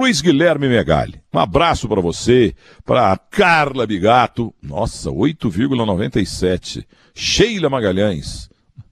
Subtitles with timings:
[0.00, 1.20] Luiz Guilherme Megali.
[1.30, 2.54] Um abraço para você,
[2.86, 4.54] para Carla Bigato.
[4.62, 6.86] Nossa, 8,97.
[7.14, 8.48] Sheila Magalhães.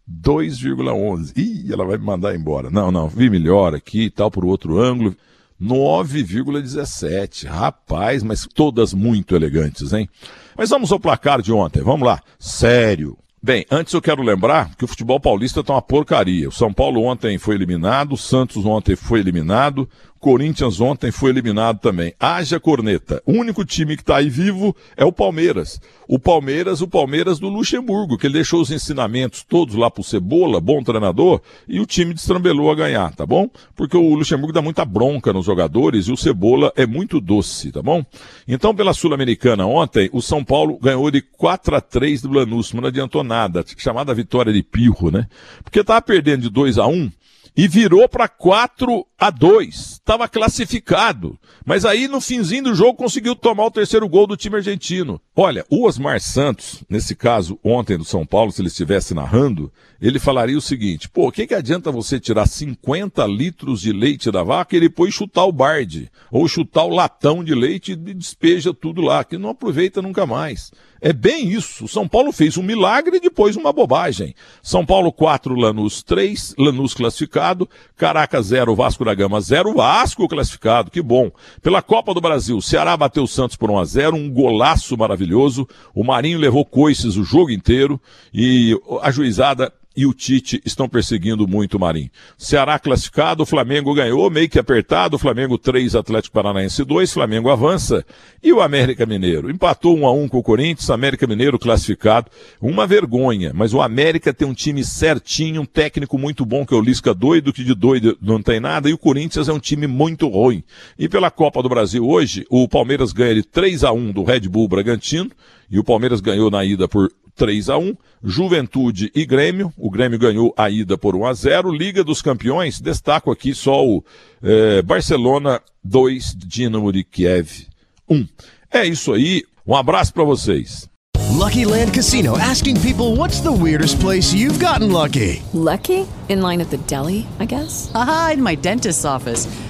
[0.06, 1.32] 2,11.
[1.34, 2.68] Ih, ela vai me mandar embora.
[2.68, 5.16] Não, não, vi melhor aqui e tal, por outro ângulo.
[5.58, 7.46] 9,17.
[7.46, 10.10] Rapaz, mas todas muito elegantes, hein?
[10.58, 11.82] Mas vamos ao placar de ontem.
[11.82, 12.20] Vamos lá.
[12.38, 13.16] Sério.
[13.40, 16.48] Bem, antes eu quero lembrar que o futebol paulista está uma porcaria.
[16.48, 19.88] O São Paulo ontem foi eliminado, o Santos ontem foi eliminado,
[20.18, 22.12] Corinthians ontem foi eliminado também.
[22.18, 23.22] Haja corneta.
[23.24, 25.80] O único time que está aí vivo é o Palmeiras.
[26.06, 30.60] O Palmeiras, o Palmeiras do Luxemburgo, que ele deixou os ensinamentos todos lá pro Cebola,
[30.60, 33.48] bom treinador, e o time destrambelou a ganhar, tá bom?
[33.76, 37.82] Porque o Luxemburgo dá muita bronca nos jogadores e o Cebola é muito doce, tá
[37.82, 38.04] bom?
[38.46, 42.86] Então, pela Sul-Americana ontem, o São Paulo ganhou de 4 a 3 do Lanús, não
[42.86, 45.26] adiantou nada, chamada vitória de pirro, né?
[45.62, 47.10] Porque tava perdendo de 2 a 1
[47.56, 49.74] e virou para 4 a 2.
[49.74, 51.38] Estava classificado.
[51.64, 55.20] Mas aí no finzinho do jogo conseguiu tomar o terceiro gol do time argentino.
[55.36, 60.18] Olha, o Osmar Santos, nesse caso ontem do São Paulo, se ele estivesse narrando, ele
[60.18, 64.42] falaria o seguinte: pô, o que, que adianta você tirar 50 litros de leite da
[64.42, 66.10] vaca e depois chutar o barde?
[66.30, 70.70] Ou chutar o latão de leite e despeja tudo lá, que não aproveita nunca mais.
[71.00, 71.86] É bem isso.
[71.86, 74.34] São Paulo fez um milagre e depois uma bobagem.
[74.62, 80.90] São Paulo 4, Lanús 3, Lanús classificado, Caracas 0, Vasco da Gama 0, Vasco classificado,
[80.90, 81.30] que bom.
[81.62, 85.68] Pela Copa do Brasil, Ceará bateu o Santos por 1 a 0, um golaço maravilhoso.
[85.94, 88.00] O Marinho levou coices o jogo inteiro
[88.32, 92.08] e a juizada e o Tite estão perseguindo muito o Marinho.
[92.36, 97.50] Ceará classificado, o Flamengo ganhou, meio que apertado, o Flamengo 3, Atlético Paranaense 2, Flamengo
[97.50, 98.06] avança.
[98.40, 99.50] E o América Mineiro?
[99.50, 102.30] Empatou 1 a 1 com o Corinthians, América Mineiro classificado.
[102.62, 106.76] Uma vergonha, mas o América tem um time certinho, um técnico muito bom, que é
[106.76, 109.88] o Lisca doido, que de doido não tem nada, e o Corinthians é um time
[109.88, 110.62] muito ruim.
[110.96, 114.42] E pela Copa do Brasil hoje, o Palmeiras ganha de 3 a 1 do Red
[114.42, 115.32] Bull Bragantino,
[115.68, 119.72] e o Palmeiras ganhou na ida por 3 a 1 Juventude e Grêmio.
[119.78, 123.86] O Grêmio ganhou a ida por 1 a 0 Liga dos Campeões, destaco aqui só
[123.86, 124.04] o
[124.42, 127.66] eh, Barcelona 2, Dinamo de Kiev
[128.10, 128.26] 1.
[128.72, 129.44] É isso aí.
[129.66, 130.88] Um abraço para vocês.
[131.30, 135.42] Lucky Land Casino asking people what's the weirdest place you've gotten lucky?
[135.54, 136.06] Lucky?
[136.28, 137.90] In line at the deli, I guess?
[137.94, 139.46] Aha, in my dentist's office.